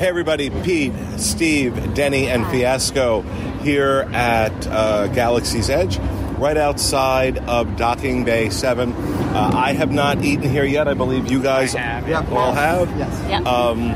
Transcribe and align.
Hey, 0.00 0.08
everybody, 0.08 0.48
Pete, 0.48 0.94
Steve, 1.18 1.92
Denny, 1.92 2.26
and 2.26 2.46
Fiasco 2.46 3.20
here 3.60 4.08
at 4.14 4.66
uh, 4.66 5.08
Galaxy's 5.08 5.68
Edge, 5.68 5.98
right 6.38 6.56
outside 6.56 7.36
of 7.36 7.76
Docking 7.76 8.24
Bay 8.24 8.48
7. 8.48 8.94
Uh, 8.94 9.50
I 9.54 9.74
have 9.74 9.92
not 9.92 10.24
eaten 10.24 10.48
here 10.48 10.64
yet. 10.64 10.88
I 10.88 10.94
believe 10.94 11.30
you 11.30 11.42
guys 11.42 11.74
have, 11.74 12.32
all 12.32 12.54
have. 12.54 12.88
Yes. 12.96 13.28
Yep. 13.28 13.44
Um, 13.44 13.92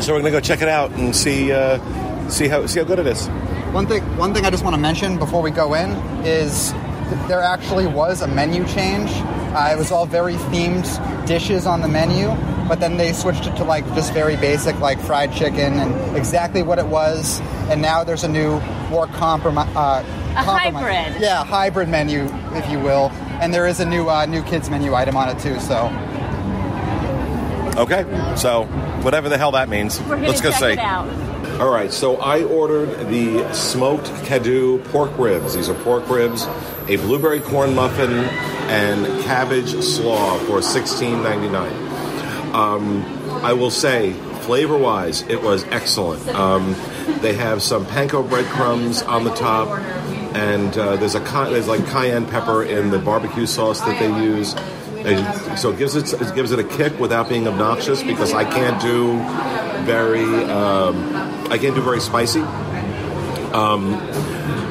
so 0.00 0.14
we're 0.14 0.20
going 0.20 0.32
to 0.32 0.38
go 0.38 0.40
check 0.40 0.62
it 0.62 0.68
out 0.68 0.92
and 0.92 1.14
see 1.14 1.52
uh, 1.52 1.80
see 2.30 2.48
how 2.48 2.64
see 2.64 2.80
how 2.80 2.86
good 2.86 2.98
it 2.98 3.06
is. 3.06 3.26
One 3.74 3.86
thing, 3.86 4.02
one 4.16 4.32
thing 4.32 4.46
I 4.46 4.50
just 4.50 4.64
want 4.64 4.74
to 4.74 4.80
mention 4.80 5.18
before 5.18 5.42
we 5.42 5.50
go 5.50 5.74
in 5.74 5.90
is 6.24 6.72
th- 6.72 7.28
there 7.28 7.42
actually 7.42 7.86
was 7.86 8.22
a 8.22 8.26
menu 8.26 8.66
change. 8.68 9.10
Uh, 9.54 9.68
it 9.70 9.76
was 9.76 9.92
all 9.92 10.06
very 10.06 10.36
themed 10.36 11.26
dishes 11.26 11.66
on 11.66 11.82
the 11.82 11.88
menu, 11.88 12.30
but 12.68 12.80
then 12.80 12.96
they 12.96 13.12
switched 13.12 13.46
it 13.46 13.56
to 13.56 13.64
like 13.64 13.84
just 13.94 14.12
very 14.12 14.36
basic, 14.36 14.78
like 14.80 15.00
fried 15.00 15.32
chicken 15.32 15.74
and 15.78 16.16
exactly 16.16 16.62
what 16.62 16.78
it 16.78 16.86
was. 16.86 17.40
And 17.70 17.80
now 17.82 18.04
there's 18.04 18.24
a 18.24 18.28
new, 18.28 18.60
more 18.90 19.06
compromise. 19.08 19.68
Uh, 19.76 20.04
A 20.36 20.44
compromise- 20.44 20.72
hybrid. 20.74 21.22
Yeah, 21.22 21.44
hybrid 21.44 21.88
menu, 21.88 22.28
if 22.54 22.68
you 22.70 22.78
will. 22.78 23.10
And 23.40 23.52
there 23.52 23.66
is 23.66 23.80
a 23.80 23.86
new 23.86 24.08
uh, 24.08 24.26
new 24.26 24.42
kids 24.42 24.70
menu 24.70 24.94
item 24.94 25.16
on 25.16 25.28
it 25.28 25.38
too. 25.38 25.58
So 25.60 25.86
Okay, 27.76 28.04
so 28.36 28.64
whatever 29.02 29.28
the 29.28 29.36
hell 29.36 29.52
that 29.52 29.68
means, 29.68 30.00
We're 30.02 30.16
let's 30.16 30.40
go 30.40 30.50
check 30.50 30.58
see. 30.60 30.66
it 30.72 30.78
out. 30.78 31.06
All 31.60 31.70
right, 31.70 31.92
so 31.92 32.16
I 32.16 32.42
ordered 32.44 33.08
the 33.08 33.52
smoked 33.52 34.06
Kaadu 34.24 34.82
pork 34.90 35.10
ribs. 35.18 35.54
These 35.54 35.68
are 35.68 35.74
pork 35.74 36.08
ribs, 36.08 36.46
a 36.88 36.96
blueberry 36.96 37.40
corn 37.40 37.74
muffin, 37.74 38.12
and 38.12 39.06
cabbage 39.24 39.74
slaw 39.82 40.38
for 40.40 40.62
sixteen 40.62 41.22
ninety 41.22 41.48
nine. 41.50 41.72
Um, 42.54 43.04
I 43.44 43.52
will 43.52 43.70
say, 43.70 44.12
flavor 44.42 44.76
wise, 44.76 45.22
it 45.22 45.42
was 45.42 45.64
excellent. 45.64 46.26
Um, 46.28 46.74
they 47.20 47.34
have 47.34 47.62
some 47.62 47.84
panko 47.86 48.28
breadcrumbs 48.28 49.02
on 49.02 49.24
the 49.24 49.34
top, 49.34 49.68
and 50.34 50.76
uh, 50.76 50.96
there's 50.96 51.14
a 51.14 51.20
there's 51.20 51.68
like 51.68 51.86
cayenne 51.88 52.26
pepper 52.26 52.62
in 52.62 52.90
the 52.90 52.98
barbecue 52.98 53.46
sauce 53.46 53.80
that 53.80 53.98
they 53.98 54.22
use. 54.22 54.54
And 55.06 55.58
so 55.58 55.70
it 55.70 55.78
gives 55.78 55.94
it 55.94 56.12
it 56.12 56.34
gives 56.34 56.52
it 56.52 56.58
a 56.58 56.64
kick 56.64 56.98
without 56.98 57.28
being 57.28 57.46
obnoxious 57.46 58.02
because 58.02 58.32
I 58.32 58.44
can't 58.44 58.80
do 58.80 59.18
very 59.84 60.24
um, 60.24 60.96
I 61.50 61.58
can't 61.58 61.74
do 61.74 61.82
very 61.82 62.00
spicy. 62.00 62.40
Um, 62.40 63.94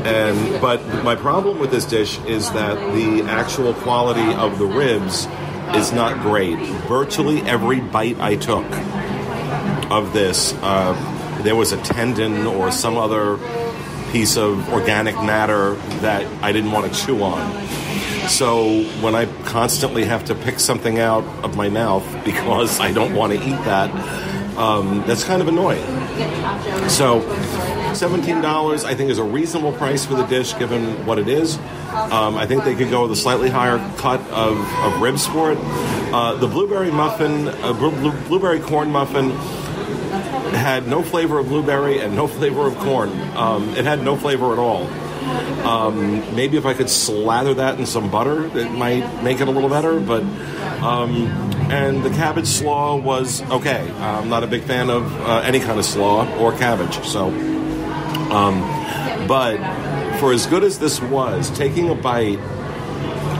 and 0.06 0.62
but 0.62 0.86
my 1.04 1.16
problem 1.16 1.60
with 1.60 1.72
this 1.72 1.86
dish 1.86 2.20
is 2.26 2.52
that 2.52 2.76
the 2.94 3.24
actual 3.24 3.74
quality 3.74 4.34
of 4.36 4.60
the 4.60 4.66
ribs 4.66 5.26
is 5.74 5.92
not 5.92 6.22
great. 6.22 6.58
Virtually 6.88 7.42
every 7.42 7.80
bite 7.80 8.20
I 8.20 8.36
took 8.36 8.66
of 9.92 10.14
this, 10.14 10.54
uh, 10.62 11.42
there 11.44 11.56
was 11.56 11.72
a 11.72 11.78
tendon 11.78 12.46
or 12.46 12.72
some 12.72 12.98
other 12.98 13.38
piece 14.12 14.38
of 14.38 14.72
organic 14.72 15.16
matter 15.16 15.76
that 16.02 16.26
I 16.44 16.52
didn't 16.52 16.72
want 16.72 16.92
to 16.92 17.06
chew 17.06 17.22
on. 17.24 17.68
So 18.30 18.84
when 19.02 19.14
I 19.16 19.26
constantly 19.44 20.06
have 20.06 20.26
to 20.26 20.36
pick 20.36 20.60
something 20.60 21.00
out 21.00 21.24
of 21.44 21.56
my 21.56 21.70
mouth 21.70 22.06
because 22.26 22.80
I 22.80 22.92
don't 22.92 23.14
want 23.14 23.34
to 23.34 23.40
eat 23.40 23.64
that, 23.66 23.92
um, 24.58 25.04
that's 25.06 25.24
kind 25.24 25.42
of 25.42 25.48
annoying. 25.48 25.84
So, 26.90 27.20
seventeen 27.96 28.42
dollars 28.42 28.84
I 28.84 28.94
think 28.96 29.10
is 29.10 29.18
a 29.18 29.24
reasonable 29.24 29.74
price 29.74 30.06
for 30.06 30.16
the 30.16 30.26
dish 30.26 30.54
given 30.58 31.06
what 31.06 31.20
it 31.20 31.28
is. 31.28 31.58
Um, 31.58 32.36
I 32.36 32.46
think 32.46 32.64
they 32.64 32.76
could 32.76 32.90
go 32.90 33.04
with 33.04 33.12
a 33.12 33.16
slightly 33.16 33.50
higher 33.50 33.78
cut 33.98 34.20
of, 34.30 34.58
of 34.84 35.02
ribs 35.02 35.26
for 35.26 35.52
it. 35.52 35.58
Uh, 36.14 36.36
the 36.36 36.48
blueberry 36.48 36.92
muffin, 36.92 37.48
uh, 37.48 37.74
blu- 37.74 38.12
blueberry 38.28 38.60
corn 38.60 38.92
muffin, 38.92 39.32
had 40.52 40.88
no 40.88 41.02
flavor 41.02 41.40
of 41.40 41.48
blueberry 41.48 42.00
and 42.00 42.16
no 42.16 42.28
flavor 42.38 42.68
of 42.68 42.78
corn. 42.78 43.10
Um, 43.36 43.70
it 43.76 43.86
had 43.86 44.04
no 44.04 44.16
flavor 44.16 44.52
at 44.54 44.60
all. 44.60 44.88
Um, 45.66 46.36
maybe 46.36 46.58
if 46.58 46.66
I 46.66 46.74
could 46.74 46.90
slather 46.90 47.56
that 47.56 47.80
in 47.80 47.86
some 47.86 48.12
butter, 48.12 48.46
it 48.58 48.72
might 48.72 49.24
make 49.24 49.42
it 49.42 49.48
a 49.48 49.52
little 49.52 49.70
better. 49.70 50.00
But 50.00 50.22
um, 50.84 51.28
and 51.72 52.04
the 52.04 52.12
cabbage 52.12 52.46
slaw 52.48 52.96
was 52.96 53.42
okay. 53.50 53.90
I'm 53.92 54.30
not 54.30 54.44
a 54.44 54.48
big 54.48 54.64
fan 54.64 54.90
of 54.90 55.12
uh, 55.22 55.40
any 55.40 55.60
kind 55.60 55.80
of 55.80 55.86
slaw 55.86 56.32
or 56.38 56.56
cabbage. 56.56 57.04
So, 57.08 57.30
um, 58.32 58.62
but 59.28 59.58
for 60.20 60.34
as 60.34 60.46
good 60.46 60.64
as 60.64 60.80
this 60.80 61.02
was, 61.02 61.50
taking 61.52 61.90
a 61.90 61.96
bite 61.96 62.40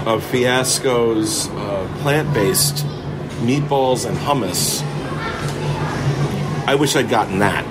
of 0.06 0.24
Fiasco's 0.24 1.48
uh, 1.50 1.98
plant-based 2.02 2.86
meatballs 3.42 4.08
and 4.08 4.18
hummus, 4.18 4.82
I 6.68 6.76
wish 6.76 6.96
I'd 6.96 7.10
gotten 7.10 7.40
that 7.40 7.64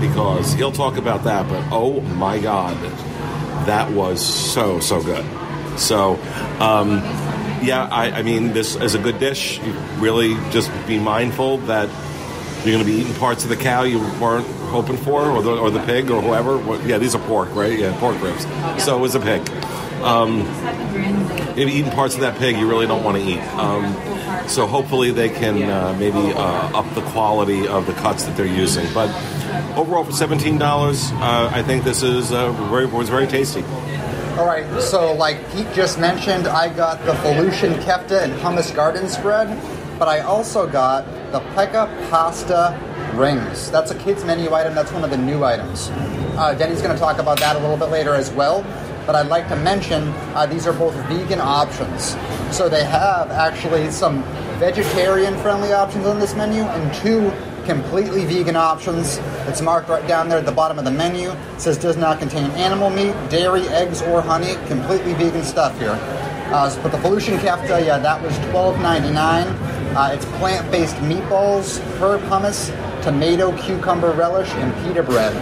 because 0.00 0.52
he'll 0.52 0.72
talk 0.72 0.96
about 0.96 1.24
that. 1.24 1.48
But 1.48 1.68
oh 1.72 2.00
my 2.00 2.38
god, 2.38 2.76
that 3.66 3.90
was 3.92 4.24
so 4.24 4.80
so 4.80 5.02
good. 5.02 5.24
So. 5.78 6.14
Um, 6.60 7.02
yeah, 7.62 7.88
I, 7.90 8.18
I 8.18 8.22
mean, 8.22 8.52
this 8.52 8.76
is 8.76 8.94
a 8.94 8.98
good 8.98 9.18
dish. 9.18 9.58
You 9.58 9.72
really 9.98 10.34
just 10.50 10.70
be 10.86 10.98
mindful 10.98 11.58
that 11.58 11.88
you're 12.64 12.74
going 12.74 12.84
to 12.84 12.84
be 12.84 12.98
eating 13.00 13.14
parts 13.14 13.44
of 13.44 13.50
the 13.50 13.56
cow 13.56 13.82
you 13.82 14.00
weren't 14.20 14.46
hoping 14.70 14.96
for, 14.96 15.22
or 15.22 15.42
the, 15.42 15.56
or 15.56 15.70
the 15.70 15.82
pig, 15.84 16.10
or 16.10 16.20
whoever. 16.20 16.58
Yeah, 16.86 16.98
these 16.98 17.14
are 17.14 17.22
pork, 17.26 17.54
right? 17.54 17.78
Yeah, 17.78 17.98
pork 17.98 18.20
ribs. 18.22 18.44
So 18.82 18.96
it 18.96 19.00
was 19.00 19.14
a 19.14 19.20
pig. 19.20 19.48
Um, 20.02 20.44
maybe 21.56 21.72
eating 21.72 21.92
parts 21.92 22.14
of 22.14 22.20
that 22.20 22.38
pig 22.38 22.56
you 22.56 22.68
really 22.68 22.86
don't 22.86 23.02
want 23.02 23.16
to 23.16 23.22
eat. 23.22 23.40
Um, 23.54 23.94
so 24.48 24.66
hopefully 24.66 25.10
they 25.10 25.28
can 25.28 25.62
uh, 25.62 25.96
maybe 25.98 26.32
uh, 26.32 26.78
up 26.78 26.94
the 26.94 27.02
quality 27.10 27.66
of 27.66 27.86
the 27.86 27.92
cuts 27.94 28.24
that 28.24 28.36
they're 28.36 28.46
using. 28.46 28.86
But 28.92 29.08
overall, 29.76 30.04
for 30.04 30.12
seventeen 30.12 30.58
dollars, 30.58 31.10
uh, 31.14 31.50
I 31.52 31.62
think 31.62 31.82
this 31.82 32.02
is 32.02 32.30
uh, 32.30 32.52
very 32.70 32.86
was 32.86 33.08
very 33.08 33.26
tasty. 33.26 33.64
All 34.36 34.44
right, 34.44 34.66
so 34.82 35.14
like 35.14 35.38
Pete 35.52 35.72
just 35.72 35.98
mentioned, 35.98 36.46
I 36.46 36.68
got 36.68 37.02
the 37.06 37.12
Felucian 37.12 37.74
Kefta 37.80 38.22
and 38.22 38.34
Hummus 38.34 38.74
Garden 38.74 39.08
spread, 39.08 39.48
but 39.98 40.08
I 40.08 40.20
also 40.20 40.66
got 40.66 41.04
the 41.32 41.40
Pika 41.54 42.10
Pasta 42.10 42.78
Rings. 43.14 43.70
That's 43.70 43.90
a 43.90 43.94
kids 43.94 44.24
menu 44.24 44.52
item. 44.52 44.74
That's 44.74 44.92
one 44.92 45.04
of 45.04 45.10
the 45.10 45.16
new 45.16 45.44
items. 45.44 45.88
Uh, 46.36 46.54
Denny's 46.58 46.82
going 46.82 46.94
to 46.94 46.98
talk 46.98 47.18
about 47.18 47.38
that 47.40 47.56
a 47.56 47.58
little 47.58 47.76
bit 47.76 47.90
later 47.90 48.14
as 48.14 48.30
well. 48.30 48.62
But 49.06 49.14
I'd 49.14 49.28
like 49.28 49.48
to 49.48 49.56
mention 49.56 50.08
uh, 50.34 50.46
these 50.46 50.66
are 50.66 50.72
both 50.72 50.94
vegan 51.06 51.40
options. 51.40 52.16
So 52.54 52.68
they 52.68 52.84
have 52.84 53.30
actually 53.30 53.90
some 53.90 54.22
vegetarian-friendly 54.58 55.72
options 55.72 56.06
on 56.06 56.18
this 56.18 56.34
menu 56.34 56.62
and 56.62 56.94
two 56.94 57.32
completely 57.64 58.24
vegan 58.24 58.56
options. 58.56 59.18
It's 59.46 59.60
marked 59.60 59.88
right 59.88 60.06
down 60.08 60.28
there 60.28 60.38
at 60.38 60.46
the 60.46 60.52
bottom 60.52 60.78
of 60.78 60.84
the 60.84 60.90
menu. 60.90 61.30
It 61.30 61.60
says 61.60 61.78
does 61.78 61.96
not 61.96 62.18
contain 62.18 62.50
animal 62.52 62.90
meat, 62.90 63.14
dairy, 63.30 63.62
eggs, 63.68 64.02
or 64.02 64.20
honey. 64.20 64.54
Completely 64.66 65.14
vegan 65.14 65.44
stuff 65.44 65.78
here. 65.78 65.98
Uh, 66.52 66.82
but 66.82 66.92
the 66.92 66.98
Felucian 66.98 67.38
kefta, 67.38 67.84
yeah, 67.84 67.98
that 67.98 68.22
was 68.22 68.32
$12.99. 68.50 69.75
Uh, 69.96 70.10
it's 70.12 70.26
plant-based 70.36 70.96
meatballs, 70.96 71.80
herb 71.98 72.20
hummus, 72.24 72.70
tomato, 73.02 73.56
cucumber 73.62 74.12
relish, 74.12 74.50
and 74.50 74.74
pita 74.84 75.02
bread. 75.02 75.34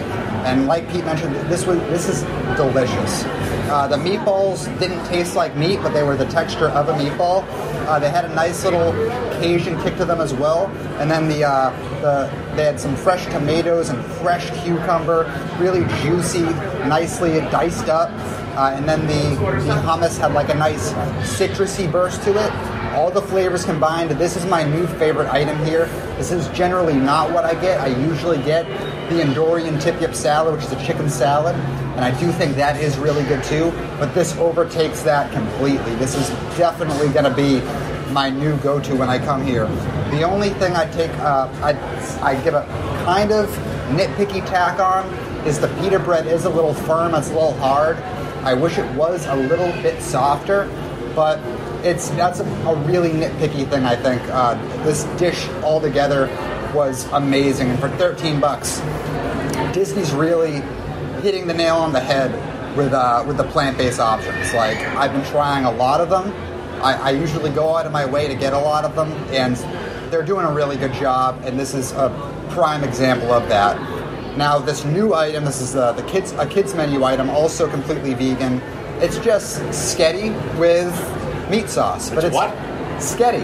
And 0.46 0.68
like 0.68 0.88
Pete 0.92 1.04
mentioned, 1.04 1.34
this 1.50 1.66
was 1.66 1.78
this 1.90 2.08
is 2.08 2.22
delicious. 2.56 3.24
Uh, 3.68 3.88
the 3.88 3.96
meatballs 3.96 4.66
didn't 4.78 5.04
taste 5.06 5.34
like 5.34 5.56
meat, 5.56 5.80
but 5.82 5.92
they 5.92 6.04
were 6.04 6.16
the 6.16 6.26
texture 6.26 6.68
of 6.68 6.88
a 6.88 6.92
meatball. 6.92 7.44
Uh, 7.88 7.98
they 7.98 8.10
had 8.10 8.26
a 8.26 8.34
nice 8.34 8.62
little 8.62 8.92
Cajun 9.40 9.82
kick 9.82 9.96
to 9.96 10.04
them 10.04 10.20
as 10.20 10.32
well. 10.32 10.66
And 11.00 11.10
then 11.10 11.28
the, 11.28 11.42
uh, 11.42 11.70
the 12.00 12.54
they 12.54 12.64
had 12.64 12.78
some 12.78 12.94
fresh 12.94 13.24
tomatoes 13.26 13.88
and 13.88 14.04
fresh 14.22 14.50
cucumber, 14.62 15.24
really 15.58 15.84
juicy, 16.02 16.42
nicely 16.86 17.40
diced 17.50 17.88
up. 17.88 18.10
Uh, 18.56 18.72
and 18.76 18.88
then 18.88 19.00
the, 19.08 19.30
the 19.64 19.74
hummus 19.82 20.16
had 20.16 20.32
like 20.32 20.50
a 20.50 20.54
nice 20.54 20.92
citrusy 21.22 21.90
burst 21.90 22.22
to 22.22 22.30
it. 22.30 22.73
All 22.94 23.10
the 23.10 23.22
flavors 23.22 23.64
combined. 23.64 24.10
This 24.12 24.36
is 24.36 24.46
my 24.46 24.62
new 24.62 24.86
favorite 24.86 25.28
item 25.28 25.58
here. 25.64 25.86
This 26.16 26.30
is 26.30 26.46
generally 26.48 26.94
not 26.94 27.32
what 27.32 27.44
I 27.44 27.54
get. 27.60 27.80
I 27.80 27.88
usually 27.88 28.38
get 28.38 28.66
the 29.10 29.20
Endorian 29.20 29.80
tip 29.82 30.00
yip 30.00 30.14
salad, 30.14 30.54
which 30.54 30.64
is 30.64 30.72
a 30.72 30.86
chicken 30.86 31.10
salad, 31.10 31.56
and 31.56 32.04
I 32.04 32.18
do 32.20 32.30
think 32.30 32.54
that 32.54 32.80
is 32.80 32.96
really 32.96 33.24
good 33.24 33.42
too. 33.42 33.72
But 33.98 34.14
this 34.14 34.36
overtakes 34.36 35.02
that 35.02 35.32
completely. 35.32 35.96
This 35.96 36.14
is 36.14 36.28
definitely 36.56 37.08
going 37.08 37.24
to 37.24 37.34
be 37.34 37.60
my 38.12 38.30
new 38.30 38.56
go-to 38.58 38.94
when 38.94 39.08
I 39.08 39.18
come 39.18 39.44
here. 39.44 39.66
The 40.12 40.22
only 40.22 40.50
thing 40.50 40.76
I 40.76 40.88
take, 40.92 41.10
uh, 41.18 41.48
I 41.62 41.72
I 42.22 42.40
give 42.44 42.54
a 42.54 42.64
kind 43.04 43.32
of 43.32 43.48
nitpicky 43.88 44.46
tack 44.46 44.78
on 44.78 45.12
is 45.44 45.58
the 45.58 45.68
pita 45.80 45.98
bread 45.98 46.26
is 46.28 46.44
a 46.44 46.50
little 46.50 46.74
firm. 46.74 47.16
It's 47.16 47.30
a 47.30 47.34
little 47.34 47.54
hard. 47.54 47.96
I 48.44 48.54
wish 48.54 48.78
it 48.78 48.88
was 48.94 49.26
a 49.26 49.34
little 49.34 49.72
bit 49.82 50.00
softer, 50.00 50.70
but 51.14 51.38
it's 51.84 52.08
that's 52.10 52.40
a, 52.40 52.44
a 52.44 52.74
really 52.84 53.10
nitpicky 53.10 53.68
thing. 53.68 53.84
I 53.84 53.96
think 53.96 54.22
uh, 54.28 54.54
this 54.84 55.04
dish 55.18 55.48
altogether 55.62 56.26
was 56.74 57.04
amazing, 57.12 57.70
and 57.70 57.78
for 57.78 57.88
13 57.90 58.40
bucks, 58.40 58.80
Disney's 59.72 60.12
really 60.12 60.62
hitting 61.22 61.46
the 61.46 61.54
nail 61.54 61.76
on 61.76 61.92
the 61.92 62.00
head 62.00 62.32
with 62.76 62.92
uh, 62.92 63.24
with 63.26 63.36
the 63.36 63.44
plant-based 63.44 64.00
options. 64.00 64.52
Like 64.52 64.78
I've 64.78 65.12
been 65.12 65.24
trying 65.26 65.64
a 65.64 65.72
lot 65.72 66.00
of 66.00 66.10
them. 66.10 66.32
I, 66.82 66.94
I 66.94 67.10
usually 67.10 67.50
go 67.50 67.76
out 67.76 67.86
of 67.86 67.92
my 67.92 68.04
way 68.04 68.28
to 68.28 68.34
get 68.34 68.52
a 68.52 68.58
lot 68.58 68.84
of 68.84 68.94
them, 68.94 69.12
and 69.32 69.56
they're 70.12 70.24
doing 70.24 70.44
a 70.44 70.52
really 70.52 70.76
good 70.76 70.92
job. 70.94 71.40
And 71.44 71.58
this 71.58 71.74
is 71.74 71.92
a 71.92 72.10
prime 72.50 72.84
example 72.84 73.32
of 73.32 73.48
that. 73.48 73.76
Now, 74.36 74.58
this 74.58 74.84
new 74.84 75.14
item, 75.14 75.44
this 75.44 75.60
is 75.60 75.76
uh, 75.76 75.92
the 75.92 76.02
kids 76.02 76.32
a 76.32 76.46
kids 76.46 76.74
menu 76.74 77.04
item, 77.04 77.30
also 77.30 77.70
completely 77.70 78.14
vegan. 78.14 78.60
It's 79.02 79.18
just 79.18 79.60
sketty 79.70 80.32
with 80.58 80.90
meat 81.50 81.68
sauce, 81.68 82.10
but 82.10 82.24
it's 82.24 82.34
what? 82.34 82.50
sketty. 82.98 83.42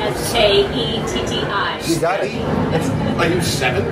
S 0.00 0.32
K 0.32 0.60
E 0.66 1.06
T 1.06 1.26
T 1.26 1.40
I. 1.42 1.80
You 1.84 2.00
got 2.00 2.20
it. 2.24 2.30
It's 2.74 2.88
Are 3.18 3.28
you 3.28 3.42
seven? 3.42 3.84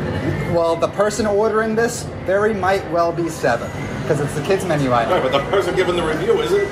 well, 0.55 0.77
the 0.77 0.89
person 0.89 1.27
ordering 1.27 1.75
this 1.75 2.05
very 2.25 2.55
might 2.55 2.89
well 2.91 3.13
be 3.13 3.29
seven 3.29 3.71
because 4.03 4.21
it's 4.21 4.35
the 4.35 4.43
kids 4.43 4.65
menu 4.65 4.93
item. 4.93 5.13
Right, 5.13 5.23
but 5.23 5.33
the 5.33 5.51
person 5.51 5.75
giving 5.77 5.97
the 5.97 6.03
review 6.05 6.41
isn't. 6.41 6.69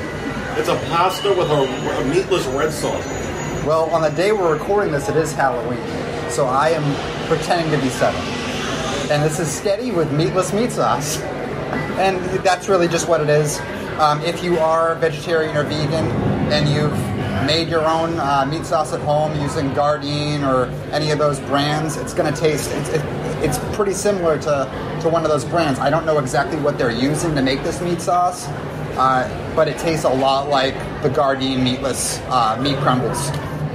It's 0.58 0.68
a 0.68 0.76
pasta 0.88 1.28
with 1.30 1.50
a, 1.50 2.00
a 2.00 2.04
meatless 2.06 2.46
red 2.46 2.72
sauce. 2.72 3.04
Well, 3.66 3.90
on 3.90 4.02
the 4.02 4.10
day 4.10 4.30
we're 4.32 4.52
recording 4.52 4.92
this, 4.92 5.08
it 5.08 5.16
is 5.16 5.32
Halloween, 5.32 5.80
so 6.30 6.46
I 6.46 6.70
am 6.70 7.26
pretending 7.26 7.70
to 7.72 7.82
be 7.84 7.90
seven. 7.90 8.20
And 9.10 9.22
this 9.22 9.38
is 9.40 9.48
sketty 9.48 9.94
with 9.94 10.12
meatless 10.12 10.52
meat 10.52 10.70
sauce. 10.72 11.20
And 11.98 12.18
that's 12.44 12.68
really 12.68 12.88
just 12.88 13.08
what 13.08 13.20
it 13.20 13.28
is. 13.28 13.60
Um, 13.98 14.20
if 14.22 14.42
you 14.42 14.58
are 14.58 14.96
vegetarian 14.96 15.56
or 15.56 15.62
vegan 15.62 16.06
and 16.52 16.68
you've 16.68 16.92
made 17.46 17.68
your 17.68 17.84
own 17.84 18.18
uh, 18.18 18.44
meat 18.46 18.66
sauce 18.66 18.92
at 18.92 19.00
home 19.00 19.38
using 19.40 19.70
Gardein 19.70 20.42
or 20.42 20.66
any 20.92 21.10
of 21.10 21.18
those 21.18 21.38
brands, 21.40 21.96
it's 21.96 22.14
going 22.14 22.32
to 22.32 22.40
taste. 22.40 22.70
It's, 22.72 22.88
it, 22.88 23.02
it's 23.44 23.58
pretty 23.76 23.92
similar 23.92 24.38
to, 24.38 24.98
to 25.02 25.08
one 25.08 25.24
of 25.24 25.30
those 25.30 25.44
brands. 25.44 25.78
I 25.78 25.90
don't 25.90 26.06
know 26.06 26.18
exactly 26.18 26.58
what 26.58 26.78
they're 26.78 26.90
using 26.90 27.34
to 27.34 27.42
make 27.42 27.62
this 27.62 27.80
meat 27.80 28.00
sauce, 28.00 28.48
uh, 28.96 29.52
but 29.54 29.68
it 29.68 29.78
tastes 29.78 30.04
a 30.04 30.08
lot 30.08 30.48
like 30.48 30.74
the 31.02 31.10
Gardein 31.10 31.62
meatless 31.62 32.18
uh, 32.28 32.58
meat 32.60 32.78
crumbles. 32.78 33.30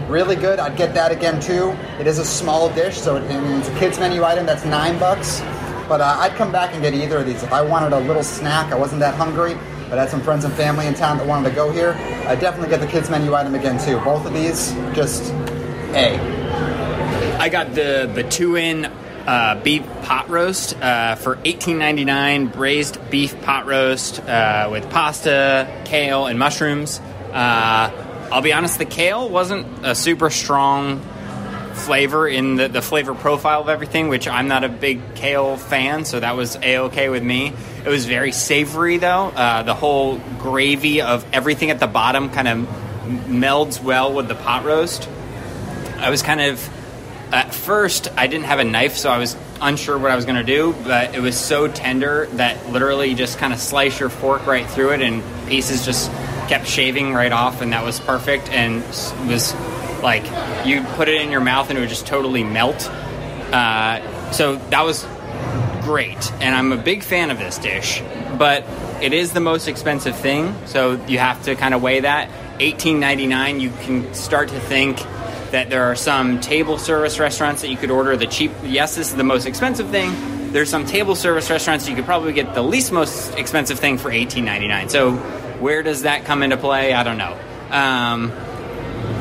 Really 0.10 0.36
good. 0.36 0.60
I'd 0.60 0.75
get 0.75 0.94
that 0.95 1.12
again 1.12 1.40
too. 1.40 1.69
It 2.00 2.07
is 2.07 2.18
a 2.18 2.25
small 2.25 2.74
dish, 2.74 2.98
so 2.98 3.18
it, 3.18 3.24
it's 3.30 3.69
a 3.69 3.80
kids 3.80 4.00
menu 4.00 4.24
item. 4.24 4.45
That's 4.45 4.66
nine 4.66 4.98
bucks. 4.98 5.42
But 5.89 6.01
uh, 6.01 6.18
I'd 6.19 6.36
come 6.36 6.51
back 6.51 6.74
and 6.74 6.83
get 6.83 6.94
either 6.94 7.18
of 7.18 7.25
these 7.25 7.41
if 7.41 7.51
I 7.51 7.63
wanted 7.63 7.94
a 7.94 8.00
little 8.00 8.21
snack. 8.21 8.71
I 8.71 8.75
wasn't 8.75 9.00
that 9.00 9.15
hungry, 9.15 9.56
but 9.89 9.97
I 9.97 10.01
had 10.01 10.12
some 10.12 10.21
friends 10.21 10.45
and 10.45 10.53
family 10.53 10.86
in 10.86 10.94
town 10.94 11.18
that 11.18 11.25
wanted 11.25 11.50
to 11.50 11.56
go 11.56 11.71
here. 11.71 11.94
I'd 12.27 12.39
definitely 12.39 12.69
get 12.69 12.80
the 12.80 12.86
kids 12.86 13.09
menu 13.09 13.33
item 13.33 13.56
again 13.56 13.83
too. 13.83 14.00
Both 14.01 14.27
of 14.27 14.33
these, 14.33 14.71
just 14.94 15.33
a. 15.95 16.19
I 17.39 17.50
got 17.50 17.74
the 17.74 18.07
Batuin 18.13 18.94
uh, 19.25 19.56
beef 19.63 19.83
pot 20.03 20.30
roast 20.30 20.80
uh, 20.80 21.15
for 21.15 21.38
$18.99. 21.38 22.53
Braised 22.53 23.09
beef 23.09 23.42
pot 23.42 23.65
roast 23.65 24.19
uh, 24.21 24.69
with 24.71 24.88
pasta, 24.92 25.81
kale, 25.85 26.27
and 26.27 26.38
mushrooms. 26.38 27.00
Uh, 27.31 28.27
I'll 28.31 28.44
be 28.44 28.53
honest, 28.53 28.77
the 28.77 28.85
kale 28.85 29.27
wasn't 29.27 29.65
a 29.83 29.95
super 29.95 30.30
strong 30.30 31.01
flavor 31.80 32.28
in 32.28 32.56
the, 32.56 32.68
the 32.68 32.81
flavor 32.81 33.16
profile 33.16 33.62
of 33.62 33.70
everything, 33.70 34.10
which 34.10 34.28
I'm 34.28 34.48
not 34.48 34.64
a 34.64 34.70
big 34.70 35.16
kale 35.16 35.58
fan, 35.58 36.06
so 36.06 36.20
that 36.20 36.36
was 36.36 36.56
a 36.58 36.78
okay 36.80 37.10
with 37.10 37.24
me. 37.24 37.54
It 37.84 37.90
was 37.90 38.06
very 38.06 38.31
savory 38.31 38.98
though. 38.98 39.28
Uh, 39.28 39.64
the 39.64 39.74
whole 39.74 40.20
gravy 40.38 41.02
of 41.02 41.26
everything 41.34 41.72
at 41.72 41.80
the 41.80 41.88
bottom 41.88 42.30
kind 42.30 42.48
of 42.48 42.58
melds 43.28 43.81
well 43.81 44.14
with 44.14 44.28
the 44.28 44.36
pot 44.36 44.66
roast. 44.66 45.10
I 45.98 46.10
was 46.10 46.22
kind 46.22 46.42
of 46.42 46.70
at 47.31 47.54
first 47.54 48.08
I 48.18 48.28
didn't 48.28 48.46
have 48.46 48.60
a 48.60 48.64
knife, 48.64 48.96
so 48.96 49.10
I 49.10 49.18
was 49.18 49.36
unsure 49.62 49.98
what 49.98 50.12
I 50.12 50.16
was 50.16 50.26
going 50.26 50.38
to 50.38 50.44
do. 50.44 50.76
But 50.84 51.16
it 51.16 51.22
was 51.22 51.38
so 51.38 51.68
tender 51.68 52.28
that 52.34 52.72
literally 52.72 53.10
you 53.10 53.16
just 53.16 53.38
kind 53.38 53.54
of 53.54 53.60
slice 53.60 54.00
your 54.00 54.10
fork 54.10 54.46
right 54.46 54.68
through 54.68 54.92
it, 54.94 55.02
and 55.02 55.24
pieces 55.48 55.86
just 55.86 56.12
kept 56.48 56.68
shaving 56.68 57.14
right 57.14 57.31
off, 57.31 57.62
and 57.62 57.74
that 57.74 57.84
was 57.84 58.00
perfect. 58.00 58.50
And 58.50 58.84
was 59.28 59.54
like 60.01 60.24
you 60.66 60.84
put 60.96 61.07
it 61.07 61.22
in 61.22 61.31
your 61.31 61.42
mouth, 61.42 61.69
and 61.69 61.78
it 61.78 61.81
would 61.81 61.90
just 61.90 62.07
totally 62.07 62.44
melt. 62.44 62.90
Uh, 63.51 64.31
so 64.31 64.56
that 64.69 64.84
was 64.84 65.06
great, 65.81 66.31
and 66.34 66.54
I'm 66.54 66.72
a 66.72 66.78
big 66.78 67.04
fan 67.04 67.31
of 67.31 67.40
this 67.40 67.57
dish. 67.57 68.01
But 68.38 68.63
it 69.01 69.13
is 69.13 69.34
the 69.34 69.40
most 69.40 69.68
expensive 69.68 70.16
thing, 70.16 70.56
so 70.66 71.04
you 71.07 71.18
have 71.18 71.44
to 71.44 71.56
kind 71.56 71.74
of 71.74 71.81
weigh 71.81 72.01
that. 72.01 72.30
$18.99, 72.60 73.62
you 73.62 73.69
can 73.69 74.13
start 74.13 74.50
to 74.50 74.60
think 74.60 75.00
that 75.51 75.69
there 75.69 75.86
are 75.86 75.96
some 75.96 76.40
table 76.40 76.78
service 76.78 77.19
restaurants 77.19 77.62
that 77.62 77.69
you 77.69 77.78
could 77.78 77.90
order 77.90 78.16
the 78.18 78.28
cheap. 78.28 78.52
Yes, 78.63 78.95
this 78.95 79.10
is 79.10 79.16
the 79.16 79.24
most 79.24 79.45
expensive 79.45 79.90
thing. 79.90 80.52
There's 80.52 80.69
some 80.69 80.86
table 80.86 81.16
service 81.16 81.50
restaurants 81.50 81.88
you 81.88 81.95
could 81.95 82.06
probably 82.06 82.34
get 82.34 82.54
the 82.54 82.62
least 82.62 82.92
most 82.92 83.34
expensive 83.36 83.80
thing 83.80 83.98
for 83.98 84.10
$18.99. 84.10 84.90
So 84.92 85.13
where 85.60 85.84
does 85.84 86.04
that 86.04 86.25
come 86.25 86.44
into 86.44 86.57
play? 86.57 86.94
I 86.94 87.04
don't 87.04 87.18
know. 87.18 87.40
Um, 87.72 88.31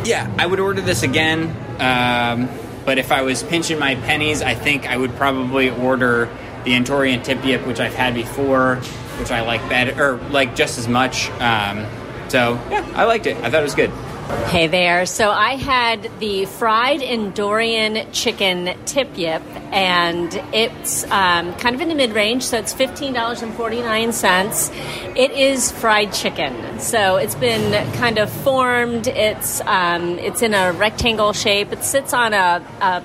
yeah, 0.09 0.33
I 0.39 0.47
would 0.47 0.59
order 0.59 0.81
this 0.81 1.03
again. 1.03 1.55
Um, 1.79 2.49
but 2.87 2.97
if 2.97 3.13
I 3.13 3.21
was 3.23 3.43
pinching 3.43 3.79
my 3.79 3.95
pennies, 3.95 4.41
I 4.41 4.55
think 4.55 4.89
I 4.89 4.97
would 4.97 5.15
probably 5.17 5.69
order 5.69 6.31
the 6.65 6.73
Endorian 6.73 7.23
Tip 7.23 7.45
Yip, 7.45 7.67
which 7.67 7.79
I've 7.79 7.95
had 7.95 8.15
before, 8.15 8.77
which 9.19 9.31
I 9.31 9.43
like 9.43 9.61
better, 9.69 10.03
or 10.03 10.17
like 10.31 10.57
just 10.57 10.79
as 10.79 10.89
much. 10.89 11.29
Um, 11.33 11.87
so 12.29 12.55
yeah, 12.71 12.91
I 12.95 13.05
liked 13.05 13.27
it. 13.27 13.37
I 13.37 13.51
thought 13.51 13.61
it 13.61 13.65
was 13.65 13.75
good. 13.75 13.91
Hey 14.29 14.67
there. 14.67 15.07
So 15.07 15.31
I 15.31 15.57
had 15.57 16.11
the 16.21 16.45
fried 16.45 17.01
Endorian 17.01 18.13
chicken 18.13 18.77
tip 18.85 19.17
yip, 19.17 19.41
and 19.73 20.31
it's 20.53 21.05
um, 21.05 21.55
kind 21.55 21.75
of 21.75 21.81
in 21.81 21.89
the 21.89 21.95
mid 21.95 22.13
range, 22.13 22.43
so 22.43 22.59
it's 22.59 22.75
$15.49. 22.75 25.17
It 25.17 25.31
is 25.31 25.73
fried 25.73 26.13
chicken. 26.13 26.79
So 26.79 27.17
it's 27.17 27.37
been 27.37 27.91
kind 27.95 28.19
of 28.19 28.31
formed, 28.31 29.07
it's, 29.07 29.63
um, 29.63 30.19
it's 30.19 30.43
in 30.43 30.53
a 30.53 30.75
rectangle 30.75 31.33
shape, 31.33 31.73
it 31.73 31.83
sits 31.83 32.13
on 32.13 32.35
a, 32.35 32.63
a 32.83 33.03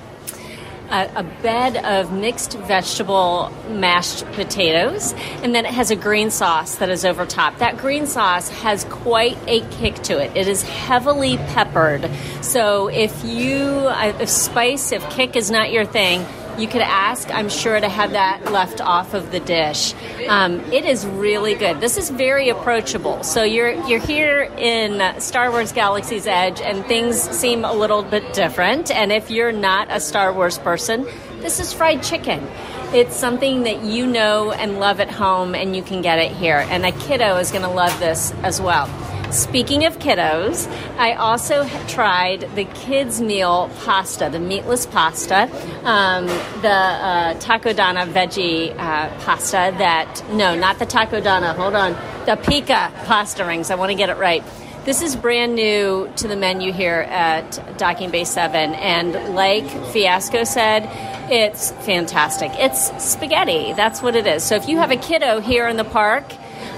a, 0.89 1.09
a 1.15 1.24
bed 1.41 1.77
of 1.85 2.12
mixed 2.12 2.57
vegetable 2.59 3.51
mashed 3.69 4.25
potatoes, 4.33 5.13
and 5.41 5.53
then 5.53 5.65
it 5.65 5.74
has 5.74 5.91
a 5.91 5.95
green 5.95 6.30
sauce 6.30 6.75
that 6.75 6.89
is 6.89 7.06
over 7.06 7.25
top. 7.25 7.57
That 7.59 7.77
green 7.77 8.06
sauce 8.06 8.50
has 8.50 8.83
quite 8.85 9.38
a 9.47 9.62
kick 9.71 9.95
to 10.03 10.18
it. 10.19 10.35
It 10.35 10.47
is 10.47 10.63
heavily 10.63 11.38
peppered. 11.38 12.09
So 12.41 12.88
if 12.88 13.24
you, 13.24 13.89
if 13.89 14.30
spice, 14.30 14.91
if 14.91 15.07
kick 15.09 15.35
is 15.35 15.50
not 15.50 15.71
your 15.71 15.85
thing, 15.85 16.25
you 16.58 16.68
could 16.68 16.82
ask, 16.82 17.34
I'm 17.34 17.50
sure, 17.50 17.80
to 17.80 17.90
have 17.90 18.12
that 18.12 18.52
left 18.52 18.82
off 18.82 19.14
of 19.14 19.32
the 19.32 19.40
dish. 19.40 19.94
Um, 20.28 20.60
it 20.72 20.86
is 20.86 21.06
really 21.06 21.56
good. 21.56 21.82
This 21.82 21.98
is 21.98 22.10
very 22.10 22.50
approachable. 22.50 23.24
So 23.24 23.44
you're 23.44 23.72
you're 23.88 24.00
here 24.00 24.44
in 24.58 25.20
Star 25.20 25.52
Wars 25.52 25.72
Galaxy's 25.72 26.28
Edge, 26.28 26.62
and 26.62 26.86
things 26.86 27.20
seem 27.20 27.66
a 27.66 27.74
little 27.74 28.04
bit 28.04 28.34
different. 28.34 28.92
And 28.92 29.12
if 29.12 29.32
you're 29.32 29.52
not 29.52 29.88
a 29.90 30.00
Star 30.00 30.34
Wars 30.34 30.58
person, 30.58 31.06
this 31.40 31.60
is 31.60 31.74
fried 31.74 32.04
chicken. 32.04 32.48
It's 32.94 33.16
something 33.16 33.64
that 33.64 33.84
you 33.84 34.06
know 34.06 34.52
and 34.52 34.80
love 34.80 35.00
at 35.00 35.10
home, 35.10 35.56
and 35.56 35.76
you 35.76 35.81
can 35.81 36.02
get 36.02 36.19
it 36.19 36.31
here. 36.31 36.66
And 36.69 36.86
a 36.86 36.92
kiddo 36.92 37.38
is 37.38 37.52
going 37.52 37.64
to 37.64 37.69
love 37.69 38.00
this 38.00 38.31
as 38.44 38.62
well. 38.62 38.88
Speaking 39.33 39.85
of 39.85 39.97
kiddos, 39.97 40.68
I 40.99 41.13
also 41.13 41.68
tried 41.87 42.42
the 42.54 42.66
kids' 42.66 43.19
meal 43.19 43.68
pasta, 43.83 44.30
the 44.30 44.40
meatless 44.40 44.85
pasta, 44.85 45.49
um, 45.83 46.28
the 46.61 46.69
uh, 46.69 47.33
Takodana 47.40 48.07
veggie 48.07 48.78
uh, 48.78 49.09
pasta. 49.25 49.73
That 49.80 50.23
no, 50.30 50.56
not 50.56 50.78
the 50.78 50.85
Takodana. 50.85 51.56
Hold 51.56 51.73
on, 51.73 51.94
the 52.28 52.35
Pika 52.44 52.94
pasta 53.06 53.44
rings. 53.44 53.71
I 53.71 53.75
want 53.75 53.90
to 53.90 53.95
get 53.95 54.09
it 54.09 54.18
right. 54.18 54.44
This 54.85 55.02
is 55.02 55.16
brand 55.16 55.56
new 55.56 56.11
to 56.18 56.28
the 56.28 56.35
menu 56.35 56.71
here 56.71 57.07
at 57.09 57.78
Docking 57.80 58.11
Bay 58.11 58.25
7, 58.25 58.75
and 58.75 59.33
like 59.33 59.68
Fiasco 59.92 60.44
said, 60.44 60.87
it's 61.31 61.71
fantastic. 61.71 62.52
It's 62.56 63.04
spaghetti. 63.04 63.73
That's 63.73 64.04
what 64.04 64.16
it 64.16 64.28
is. 64.28 64.44
So 64.44 64.56
if 64.56 64.69
you 64.69 64.78
have 64.78 64.92
a 64.92 64.97
kiddo 64.97 65.40
here 65.40 65.68
in 65.68 65.78
the 65.78 65.85
park, 65.85 66.25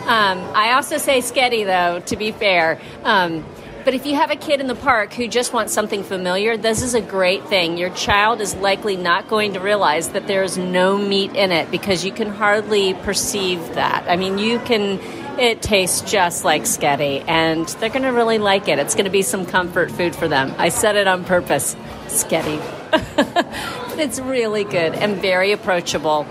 um, 0.07 0.39
I 0.55 0.73
also 0.73 0.97
say 0.97 1.19
sketty, 1.19 1.65
though, 1.65 1.99
to 2.07 2.15
be 2.15 2.31
fair. 2.31 2.79
Um, 3.03 3.43
but 3.85 3.93
if 3.93 4.07
you 4.07 4.15
have 4.15 4.31
a 4.31 4.35
kid 4.35 4.59
in 4.59 4.65
the 4.65 4.75
park 4.75 5.13
who 5.13 5.27
just 5.27 5.53
wants 5.53 5.71
something 5.71 6.03
familiar, 6.03 6.57
this 6.57 6.81
is 6.81 6.95
a 6.95 7.01
great 7.01 7.47
thing. 7.47 7.77
Your 7.77 7.91
child 7.91 8.41
is 8.41 8.55
likely 8.55 8.97
not 8.97 9.27
going 9.27 9.53
to 9.53 9.59
realize 9.59 10.09
that 10.09 10.25
there's 10.25 10.57
no 10.57 10.97
meat 10.97 11.35
in 11.35 11.51
it 11.51 11.69
because 11.69 12.03
you 12.03 12.11
can 12.11 12.29
hardly 12.29 12.95
perceive 12.95 13.59
that. 13.75 14.05
I 14.07 14.15
mean, 14.15 14.39
you 14.39 14.59
can. 14.59 14.99
It 15.39 15.61
tastes 15.61 16.01
just 16.09 16.45
like 16.45 16.63
sketty, 16.63 17.23
and 17.27 17.67
they're 17.67 17.89
going 17.89 18.03
to 18.03 18.09
really 18.09 18.39
like 18.39 18.69
it. 18.69 18.79
It's 18.79 18.95
going 18.95 19.05
to 19.05 19.11
be 19.11 19.21
some 19.21 19.45
comfort 19.45 19.91
food 19.91 20.15
for 20.15 20.27
them. 20.27 20.55
I 20.57 20.69
said 20.69 20.95
it 20.95 21.07
on 21.07 21.25
purpose, 21.25 21.75
sketty. 22.07 22.57
but 22.89 23.99
it's 23.99 24.19
really 24.19 24.63
good 24.63 24.93
and 24.95 25.17
very 25.17 25.51
approachable. 25.51 26.25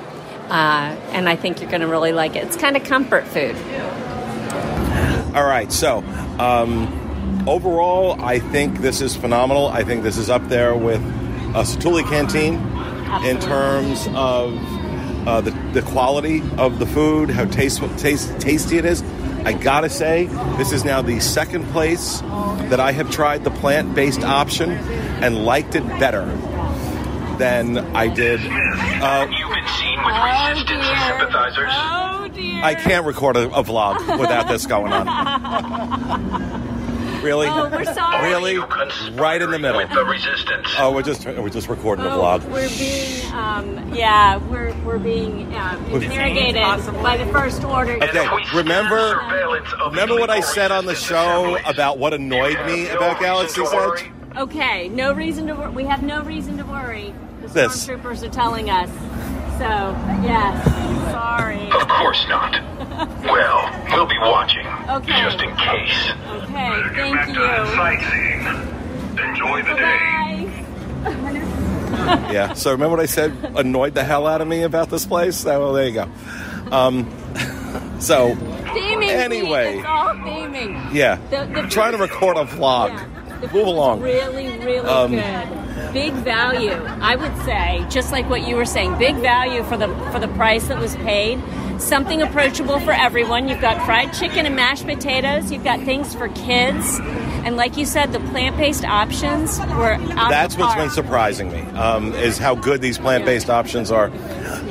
Uh, 0.48 0.94
and 1.12 1.28
I 1.28 1.36
think 1.36 1.60
you're 1.60 1.70
going 1.70 1.80
to 1.80 1.88
really 1.88 2.12
like 2.12 2.36
it. 2.36 2.44
It's 2.44 2.56
kind 2.56 2.76
of 2.76 2.84
comfort 2.84 3.26
food. 3.26 3.56
All 5.34 5.44
right, 5.44 5.72
so 5.72 5.98
um, 6.38 7.44
overall, 7.48 8.20
I 8.22 8.38
think 8.38 8.78
this 8.78 9.00
is 9.00 9.16
phenomenal. 9.16 9.68
I 9.68 9.82
think 9.82 10.02
this 10.02 10.16
is 10.16 10.30
up 10.30 10.48
there 10.48 10.76
with 10.76 11.00
uh, 11.00 11.64
Satuli 11.64 12.04
Canteen 12.08 12.54
in 13.24 13.40
terms 13.40 14.06
of 14.14 14.58
uh, 15.26 15.40
the, 15.40 15.50
the 15.72 15.82
quality 15.82 16.42
of 16.58 16.78
the 16.78 16.86
food, 16.86 17.30
how 17.30 17.46
taste, 17.46 17.80
taste, 17.98 18.38
tasty 18.40 18.78
it 18.78 18.84
is. 18.84 19.02
I 19.44 19.52
gotta 19.52 19.90
say, 19.90 20.26
this 20.56 20.72
is 20.72 20.84
now 20.84 21.02
the 21.02 21.20
second 21.20 21.64
place 21.66 22.20
that 22.20 22.80
I 22.80 22.92
have 22.92 23.10
tried 23.10 23.44
the 23.44 23.50
plant 23.50 23.94
based 23.94 24.22
option 24.22 24.70
and 24.70 25.44
liked 25.44 25.74
it 25.74 25.86
better. 25.98 26.22
Than 27.38 27.78
I 27.96 28.08
did. 28.08 28.40
Uh, 28.40 29.26
You've 29.30 29.50
been 29.50 29.66
seen 29.78 29.98
with 30.04 30.14
Oh 30.16 30.48
resistance 30.50 30.86
dear. 30.86 31.08
sympathizers. 31.08 31.70
Oh 31.72 32.28
dear. 32.32 32.62
I 32.64 32.74
can't 32.74 33.06
record 33.06 33.36
a, 33.36 33.48
a 33.50 33.62
vlog 33.64 34.18
without 34.18 34.48
this 34.48 34.66
going 34.66 34.92
on. 34.92 36.60
Really? 37.24 37.46
Oh, 37.48 37.70
we're 37.72 37.84
sorry. 37.86 38.28
Really? 38.28 38.58
Right 39.14 39.40
in 39.40 39.50
the 39.50 39.58
middle. 39.58 39.78
With 39.80 39.88
the 39.94 40.04
resistance. 40.04 40.68
Oh, 40.76 40.92
we're 40.92 41.00
just 41.00 41.24
we're 41.24 41.48
just 41.48 41.70
recording 41.70 42.04
a 42.04 42.08
Oh, 42.14 42.18
vlog. 42.20 42.44
we're 42.50 42.68
being, 42.68 43.32
um, 43.32 43.94
yeah, 43.94 44.36
we're 44.36 44.74
we're 44.84 44.98
being 44.98 45.54
um, 45.54 45.82
interrogated 45.86 46.56
by 47.02 47.16
the 47.16 47.24
first 47.32 47.64
order. 47.64 47.92
Okay, 47.92 48.08
And 48.08 48.18
if 48.18 48.30
we 48.30 48.44
stand 48.44 48.56
remember- 48.58 49.18
Remember 49.86 50.16
what 50.18 50.28
I 50.28 50.40
said 50.40 50.70
on 50.70 50.84
the 50.84 50.94
show 50.94 51.56
about 51.64 51.96
what 51.96 52.12
annoyed 52.12 52.58
me 52.66 52.88
about 52.90 53.18
reason 53.18 53.22
Galaxy's 53.22 53.72
Edge? 53.72 54.10
Worry. 54.34 54.42
Okay, 54.44 54.88
no 54.88 55.12
reason 55.12 55.46
to. 55.48 55.54
wor- 55.54 55.70
We 55.70 55.84
have 55.84 56.02
no 56.02 56.22
reason 56.22 56.58
to 56.58 56.64
worry. 56.64 57.14
The 57.42 57.48
This. 57.48 57.86
stormtroopers 57.86 58.22
are 58.22 58.28
telling 58.30 58.70
us. 58.70 58.88
So 59.58 59.68
yes, 60.24 60.64
sorry. 61.12 61.70
Of 61.70 61.86
course 61.88 62.26
not. 62.28 62.60
well, 63.24 63.84
we'll 63.90 64.06
be 64.06 64.18
watching. 64.18 64.66
Okay. 64.88 65.12
Just 65.22 65.40
in 65.40 65.54
case. 65.56 66.10
Okay, 66.28 66.82
thank 66.94 67.28
you. 67.28 67.46
Sightseeing. 67.76 69.28
Enjoy 69.28 69.62
the 69.62 69.74
day. 69.74 70.50
Bye. 71.04 72.30
Yeah. 72.32 72.54
So 72.54 72.72
remember 72.72 72.96
what 72.96 73.00
I 73.00 73.06
said 73.06 73.32
annoyed 73.56 73.94
the 73.94 74.02
hell 74.02 74.26
out 74.26 74.40
of 74.40 74.48
me 74.48 74.62
about 74.62 74.90
this 74.90 75.06
place? 75.06 75.46
Oh, 75.46 75.60
well, 75.60 75.72
there 75.74 75.86
you 75.86 75.92
go. 75.94 76.08
Um, 76.72 77.04
so 78.00 78.34
Theming. 78.34 79.08
Anyway. 79.10 79.68
Pete, 79.74 79.78
it's 79.78 79.86
all 79.86 80.14
theming. 80.14 80.92
yeah, 80.94 81.16
The- 81.30 81.46
the 81.52 81.60
I'm 81.60 81.68
trying 81.68 81.92
to 81.92 81.98
record 81.98 82.36
a 82.36 82.44
vlog. 82.44 82.88
Yeah. 82.88 83.06
The 83.46 83.52
Move 83.52 83.66
along. 83.66 84.00
Really, 84.00 84.58
really 84.58 84.88
Um, 84.88 85.12
good. 85.12 85.92
Big 85.92 86.12
value, 86.12 86.72
I 87.00 87.14
would 87.16 87.36
say, 87.44 87.84
just 87.88 88.10
like 88.10 88.28
what 88.28 88.46
you 88.46 88.56
were 88.56 88.64
saying. 88.64 88.96
Big 88.98 89.14
value 89.16 89.62
for 89.64 89.76
the 89.76 89.88
for 90.12 90.18
the 90.18 90.28
price 90.28 90.66
that 90.68 90.78
was 90.78 90.96
paid. 90.96 91.40
Something 91.78 92.22
approachable 92.22 92.78
for 92.80 92.92
everyone. 92.92 93.48
You've 93.48 93.60
got 93.60 93.84
fried 93.84 94.12
chicken 94.12 94.46
and 94.46 94.56
mashed 94.56 94.86
potatoes. 94.86 95.50
You've 95.52 95.64
got 95.64 95.80
things 95.80 96.14
for 96.14 96.28
kids, 96.28 96.98
and 97.44 97.56
like 97.56 97.76
you 97.76 97.84
said, 97.84 98.12
the 98.12 98.20
plant-based 98.20 98.84
options 98.84 99.58
were 99.58 99.98
That's 100.30 100.56
what's 100.56 100.74
been 100.76 100.90
surprising 100.90 101.50
me 101.52 101.60
um, 101.78 102.12
is 102.14 102.38
how 102.38 102.54
good 102.54 102.80
these 102.80 102.98
plant-based 102.98 103.50
options 103.50 103.90
are, 103.90 104.10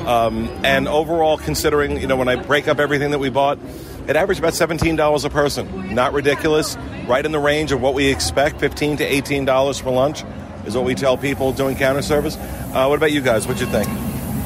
um, 0.06 0.48
and 0.64 0.88
overall, 0.88 1.36
considering 1.38 2.00
you 2.00 2.06
know 2.06 2.16
when 2.16 2.28
I 2.28 2.36
break 2.36 2.68
up 2.68 2.78
everything 2.78 3.10
that 3.12 3.18
we 3.18 3.28
bought, 3.30 3.58
it 4.06 4.16
averaged 4.16 4.40
about 4.40 4.54
seventeen 4.54 4.96
dollars 4.96 5.24
a 5.24 5.30
person. 5.30 5.94
Not 5.94 6.12
ridiculous, 6.12 6.76
right 7.06 7.24
in 7.24 7.32
the 7.32 7.38
range 7.38 7.72
of 7.72 7.80
what 7.80 7.94
we 7.94 8.06
expect, 8.10 8.60
15 8.60 8.98
to 8.98 9.04
eighteen 9.04 9.44
dollars 9.44 9.78
for 9.78 9.90
lunch 9.90 10.24
is 10.66 10.74
what 10.74 10.84
we 10.84 10.94
tell 10.94 11.16
people 11.16 11.52
doing 11.52 11.76
counter 11.76 12.02
service. 12.02 12.36
Uh, 12.36 12.86
what 12.86 12.96
about 12.96 13.12
you 13.12 13.20
guys? 13.20 13.46
What'd 13.46 13.60
you 13.60 13.72
think? 13.72 13.88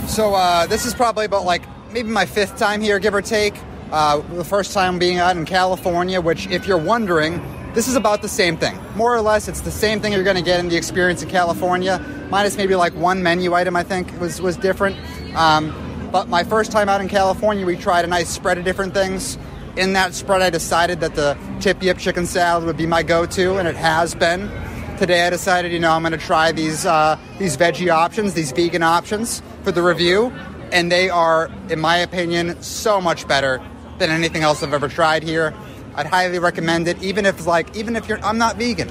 So 0.08 0.34
uh, 0.34 0.66
this 0.66 0.86
is 0.86 0.94
probably 0.94 1.24
about 1.24 1.44
like 1.44 1.62
maybe 1.92 2.08
my 2.08 2.26
fifth 2.26 2.56
time 2.56 2.80
here, 2.80 2.98
give 2.98 3.14
or 3.14 3.22
take. 3.22 3.54
Uh, 3.90 4.18
the 4.34 4.44
first 4.44 4.74
time 4.74 4.98
being 4.98 5.16
out 5.16 5.34
in 5.36 5.46
California, 5.46 6.20
which, 6.20 6.46
if 6.48 6.66
you're 6.66 6.76
wondering, 6.76 7.40
this 7.72 7.88
is 7.88 7.96
about 7.96 8.20
the 8.20 8.28
same 8.28 8.54
thing. 8.56 8.78
More 8.96 9.14
or 9.14 9.22
less, 9.22 9.48
it's 9.48 9.62
the 9.62 9.70
same 9.70 10.00
thing 10.00 10.12
you're 10.12 10.24
going 10.24 10.36
to 10.36 10.42
get 10.42 10.60
in 10.60 10.68
the 10.68 10.76
experience 10.76 11.22
in 11.22 11.30
California, 11.30 11.98
minus 12.30 12.58
maybe 12.58 12.74
like 12.74 12.94
one 12.94 13.22
menu 13.22 13.54
item. 13.54 13.76
I 13.76 13.82
think 13.82 14.20
was 14.20 14.42
was 14.42 14.56
different. 14.58 14.96
Um, 15.34 15.72
but 16.10 16.28
my 16.28 16.44
first 16.44 16.72
time 16.72 16.88
out 16.88 17.00
in 17.00 17.08
California, 17.08 17.66
we 17.66 17.76
tried 17.76 18.04
a 18.04 18.08
nice 18.08 18.28
spread 18.28 18.58
of 18.58 18.64
different 18.64 18.94
things. 18.94 19.38
In 19.76 19.92
that 19.92 20.14
spread, 20.14 20.42
I 20.42 20.50
decided 20.50 21.00
that 21.00 21.14
the 21.14 21.36
tip 21.60 21.82
yip 21.82 21.98
chicken 21.98 22.26
salad 22.26 22.64
would 22.64 22.76
be 22.76 22.86
my 22.86 23.02
go-to, 23.02 23.58
and 23.58 23.68
it 23.68 23.76
has 23.76 24.14
been. 24.14 24.50
Today, 24.98 25.26
I 25.26 25.30
decided, 25.30 25.70
you 25.70 25.78
know, 25.78 25.92
I'm 25.92 26.02
going 26.02 26.12
to 26.12 26.18
try 26.18 26.50
these 26.50 26.84
uh, 26.84 27.16
these 27.38 27.56
veggie 27.56 27.90
options, 27.90 28.34
these 28.34 28.50
vegan 28.50 28.82
options 28.82 29.42
for 29.62 29.70
the 29.70 29.82
review, 29.82 30.32
and 30.72 30.90
they 30.90 31.08
are, 31.08 31.50
in 31.68 31.78
my 31.78 31.98
opinion, 31.98 32.60
so 32.62 33.00
much 33.00 33.28
better 33.28 33.60
than 33.98 34.10
anything 34.10 34.42
else 34.42 34.62
I've 34.62 34.74
ever 34.74 34.88
tried 34.88 35.22
here. 35.22 35.54
I'd 35.94 36.06
highly 36.06 36.38
recommend 36.38 36.88
it, 36.88 37.00
even 37.02 37.26
if 37.26 37.46
like, 37.46 37.76
even 37.76 37.96
if 37.96 38.08
you're, 38.08 38.20
I'm 38.24 38.38
not 38.38 38.56
vegan, 38.56 38.88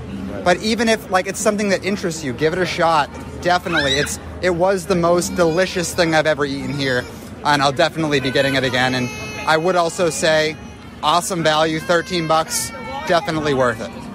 but 0.48 0.62
even 0.62 0.88
if 0.88 1.12
like 1.12 1.28
it's 1.28 1.42
something 1.42 1.68
that 1.68 1.84
interests 1.84 2.24
you, 2.24 2.32
give 2.32 2.54
it 2.54 2.60
a 2.60 2.66
shot. 2.66 3.10
Definitely, 3.42 3.96
it's 3.96 4.18
it 4.42 4.52
was 4.52 4.86
the 4.86 4.96
most 4.96 5.36
delicious 5.36 5.94
thing 5.94 6.16
I've 6.16 6.26
ever 6.26 6.46
eaten 6.46 6.74
here, 6.74 7.04
and 7.44 7.62
I'll 7.62 7.74
definitely 7.74 8.22
be 8.22 8.32
getting 8.32 8.56
it 8.56 8.64
again. 8.64 8.96
And 8.96 9.10
I 9.46 9.58
would 9.58 9.76
also 9.76 10.10
say, 10.10 10.56
awesome 11.04 11.44
value, 11.44 11.82
13 11.82 12.30
bucks, 12.30 12.70
definitely 13.08 13.54
worth 13.54 13.82
it. 13.82 14.07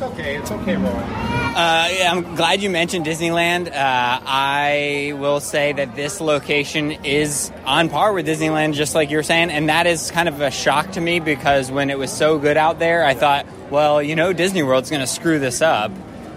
It's 0.00 0.12
okay. 0.12 0.36
It's 0.36 0.50
okay, 0.50 0.76
Rowan. 0.76 0.94
Uh, 0.94 1.88
yeah, 1.92 2.10
I'm 2.10 2.34
glad 2.34 2.62
you 2.62 2.70
mentioned 2.70 3.04
Disneyland. 3.04 3.68
Uh, 3.68 3.72
I 3.74 5.12
will 5.16 5.40
say 5.40 5.72
that 5.74 5.94
this 5.94 6.20
location 6.20 6.92
is 7.04 7.52
on 7.66 7.90
par 7.90 8.12
with 8.14 8.26
Disneyland, 8.26 8.74
just 8.74 8.94
like 8.94 9.10
you 9.10 9.18
were 9.18 9.22
saying, 9.22 9.50
and 9.50 9.68
that 9.68 9.86
is 9.86 10.10
kind 10.10 10.28
of 10.28 10.40
a 10.40 10.50
shock 10.50 10.92
to 10.92 11.00
me 11.00 11.20
because 11.20 11.70
when 11.70 11.90
it 11.90 11.98
was 11.98 12.10
so 12.10 12.38
good 12.38 12.56
out 12.56 12.78
there, 12.78 13.04
I 13.04 13.12
thought, 13.12 13.46
well, 13.70 14.02
you 14.02 14.16
know, 14.16 14.32
Disney 14.32 14.62
World's 14.62 14.88
going 14.88 15.00
to 15.00 15.06
screw 15.06 15.38
this 15.38 15.60
up. 15.60 15.92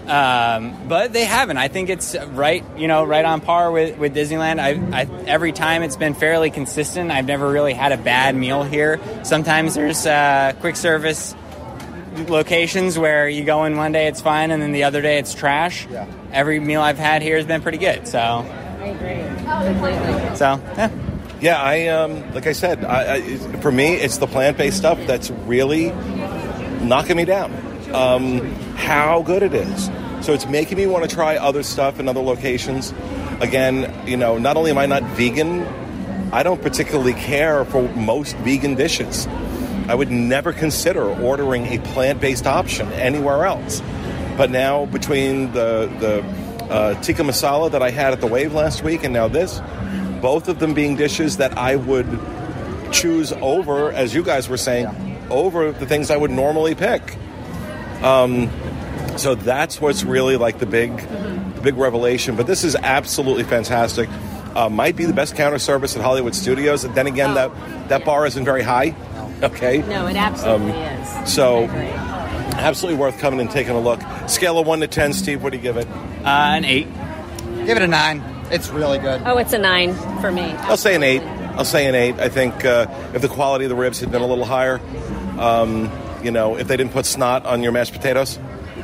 Um, 0.07 0.89
but 0.89 1.13
they 1.13 1.23
haven't. 1.23 1.55
I 1.55 1.69
think 1.69 1.89
it's 1.89 2.17
right, 2.31 2.65
you 2.75 2.89
know, 2.89 3.05
right 3.05 3.23
on 3.23 3.39
par 3.39 3.71
with, 3.71 3.97
with 3.97 4.13
Disneyland. 4.13 4.59
I, 4.59 4.71
I, 5.03 5.07
every 5.27 5.53
time 5.53 5.81
it's 5.81 5.95
been 5.95 6.13
fairly 6.13 6.51
consistent. 6.51 7.09
I've 7.09 7.25
never 7.25 7.49
really 7.49 7.73
had 7.73 7.93
a 7.93 7.97
bad 7.97 8.35
meal 8.35 8.63
here. 8.63 8.99
Sometimes 9.23 9.75
there's 9.75 10.05
uh, 10.05 10.51
quick 10.59 10.75
service 10.75 11.33
locations 12.29 12.97
where 12.97 13.27
you 13.27 13.43
go 13.43 13.65
in 13.65 13.77
one 13.77 13.91
day 13.91 14.07
it's 14.07 14.21
fine 14.21 14.51
and 14.51 14.61
then 14.61 14.71
the 14.71 14.83
other 14.83 15.01
day 15.01 15.17
it's 15.19 15.33
trash. 15.33 15.87
Yeah. 15.89 16.07
Every 16.31 16.59
meal 16.59 16.81
I've 16.81 16.97
had 16.97 17.21
here 17.21 17.37
has 17.37 17.45
been 17.45 17.61
pretty 17.61 17.77
good. 17.77 18.07
So, 18.07 18.19
I 18.19 18.85
agree. 18.87 20.35
So 20.37 20.59
yeah. 20.77 20.91
Yeah, 21.41 21.61
I 21.61 21.87
um, 21.87 22.33
like 22.33 22.47
I 22.47 22.53
said, 22.53 22.85
I, 22.85 23.15
I, 23.15 23.37
for 23.59 23.69
me, 23.69 23.95
it's 23.95 24.17
the 24.17 24.27
plant-based 24.27 24.77
stuff 24.77 24.97
that's 25.05 25.29
really 25.29 25.89
knocking 26.81 27.17
me 27.17 27.25
down. 27.25 27.53
Um, 27.93 28.39
how 28.75 29.21
good 29.23 29.43
it 29.43 29.53
is. 29.53 29.89
So 30.21 30.33
it's 30.33 30.45
making 30.45 30.77
me 30.77 30.87
want 30.87 31.07
to 31.07 31.13
try 31.13 31.35
other 31.35 31.61
stuff 31.63 31.99
in 31.99 32.07
other 32.07 32.21
locations. 32.21 32.93
Again, 33.41 33.93
you 34.07 34.15
know, 34.15 34.37
not 34.37 34.55
only 34.55 34.71
am 34.71 34.77
I 34.77 34.85
not 34.85 35.03
vegan, 35.03 35.63
I 36.31 36.43
don't 36.43 36.61
particularly 36.61 37.13
care 37.13 37.65
for 37.65 37.89
most 37.89 38.37
vegan 38.37 38.75
dishes. 38.75 39.27
I 39.87 39.95
would 39.95 40.11
never 40.11 40.53
consider 40.53 41.03
ordering 41.03 41.67
a 41.67 41.79
plant-based 41.79 42.47
option 42.47 42.91
anywhere 42.93 43.45
else. 43.45 43.81
But 44.37 44.49
now, 44.49 44.85
between 44.85 45.51
the 45.51 45.91
the 45.99 46.23
uh, 46.73 47.01
tikka 47.01 47.23
masala 47.23 47.71
that 47.71 47.83
I 47.83 47.91
had 47.91 48.13
at 48.13 48.21
the 48.21 48.27
Wave 48.27 48.53
last 48.53 48.83
week 48.83 49.03
and 49.03 49.13
now 49.13 49.27
this, 49.27 49.61
both 50.21 50.47
of 50.47 50.59
them 50.59 50.73
being 50.73 50.95
dishes 50.95 51.37
that 51.37 51.57
I 51.57 51.75
would 51.75 52.07
choose 52.91 53.31
over, 53.33 53.91
as 53.91 54.15
you 54.15 54.23
guys 54.23 54.47
were 54.47 54.57
saying, 54.57 54.87
over 55.29 55.71
the 55.71 55.85
things 55.85 56.09
I 56.09 56.17
would 56.17 56.31
normally 56.31 56.75
pick. 56.75 57.17
Um, 58.01 58.49
so 59.17 59.35
that's 59.35 59.79
what's 59.79 60.03
really 60.03 60.37
like 60.37 60.59
the 60.59 60.65
big, 60.65 60.97
the 60.97 61.61
big 61.61 61.75
revelation. 61.75 62.35
But 62.35 62.47
this 62.47 62.63
is 62.63 62.75
absolutely 62.75 63.43
fantastic. 63.43 64.09
Uh, 64.55 64.69
might 64.69 64.95
be 64.95 65.05
the 65.05 65.13
best 65.13 65.35
counter 65.35 65.59
service 65.59 65.95
at 65.95 66.01
Hollywood 66.01 66.35
Studios. 66.35 66.83
And 66.83 66.93
then 66.95 67.07
again, 67.07 67.31
Oh, 67.31 67.33
that 67.33 67.89
that 67.89 68.05
bar 68.05 68.25
isn't 68.25 68.45
very 68.45 68.63
high. 68.63 68.95
Okay. 69.53 69.79
No, 69.79 70.07
it 70.07 70.15
absolutely 70.15 70.71
is. 70.71 71.33
so- 71.33 71.67
Absolutely 72.55 72.99
worth 72.99 73.17
coming 73.19 73.39
and 73.41 73.49
taking 73.51 73.73
a 73.75 73.79
look. 73.79 73.99
Scale 74.27 74.57
of 74.59 74.65
one 74.67 74.79
to 74.81 74.87
ten, 74.87 75.11
Steve. 75.11 75.41
What 75.43 75.51
do 75.51 75.57
you 75.57 75.63
give 75.63 75.75
it? 75.75 75.87
Uh, 76.23 76.53
an 76.55 76.65
eight. 76.65 76.87
Give 77.65 77.75
it 77.75 77.81
a 77.81 77.87
nine. 77.87 78.23
It's 78.51 78.69
really 78.69 78.99
good. 78.99 79.21
Oh, 79.25 79.37
it's 79.37 79.51
a 79.53 79.57
nine 79.57 79.95
for 80.21 80.31
me. 80.31 80.43
I'll 80.43 80.77
say 80.77 80.95
an 80.95 81.03
eight. 81.03 81.21
I'll 81.57 81.65
say 81.65 81.87
an 81.87 81.95
eight. 81.95 82.15
I 82.19 82.29
think 82.29 82.63
uh, 82.63 82.85
if 83.13 83.21
the 83.21 83.27
quality 83.27 83.65
of 83.65 83.69
the 83.69 83.75
ribs 83.75 83.99
had 83.99 84.11
been 84.11 84.21
a 84.21 84.27
little 84.27 84.45
higher, 84.45 84.79
um, 85.39 85.91
you 86.23 86.29
know, 86.31 86.55
if 86.55 86.67
they 86.67 86.77
didn't 86.77 86.93
put 86.93 87.05
snot 87.05 87.45
on 87.45 87.63
your 87.63 87.71
mashed 87.71 87.93
potatoes, 87.93 88.37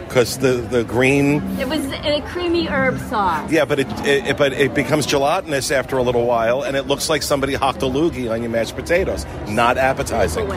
because 0.10 0.39
the, 0.39 0.54
the 0.54 0.84
green, 0.84 1.36
It 1.60 1.70
was 1.70 1.86
a 1.86 2.22
creamy 2.28 2.68
herb 2.68 2.98
sauce. 3.10 3.50
yeah, 3.51 3.63
but 3.63 3.80
it, 3.80 3.88
it 4.06 4.38
but 4.38 4.51
it 4.54 4.74
becomes 4.74 5.06
gelatinous 5.06 5.70
after 5.72 5.98
a 5.98 6.04
little 6.04 6.25
while, 6.25 6.63
and 6.63 6.75
it 6.75 6.88
looks 6.88 7.10
like 7.10 7.22
somebody 7.22 7.54
hocked 7.54 7.82
a 7.84 7.86
loogie 7.86 8.30
on 8.30 8.42
your 8.42 8.51
mashed 8.51 8.75
potatoes. 8.75 9.25
Not 9.48 9.78
appetizing. 9.78 10.50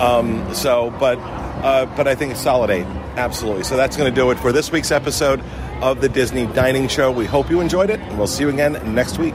Um, 0.00 0.54
so, 0.54 0.94
but 1.00 1.18
uh, 1.18 1.86
but 1.96 2.06
I 2.06 2.14
think 2.14 2.32
it's 2.32 2.40
solid 2.42 2.70
eight, 2.70 2.86
absolutely. 3.16 3.64
So 3.64 3.76
that's 3.76 3.96
going 3.96 4.08
to 4.12 4.14
do 4.14 4.30
it 4.30 4.38
for 4.38 4.52
this 4.52 4.70
week's 4.70 4.90
episode 4.92 5.42
of 5.82 6.00
the 6.00 6.08
Disney 6.08 6.46
Dining 6.46 6.86
Show. 6.88 7.10
We 7.10 7.26
hope 7.26 7.50
you 7.50 7.60
enjoyed 7.60 7.90
it, 7.90 7.98
and 8.00 8.16
we'll 8.18 8.26
see 8.26 8.44
you 8.44 8.50
again 8.50 8.94
next 8.94 9.18
week. 9.18 9.34